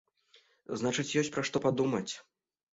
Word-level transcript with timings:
Значыць, 0.83 1.07
ёсць 1.23 1.31
пра 1.37 1.45
што 1.53 1.57
падумаць. 1.69 2.07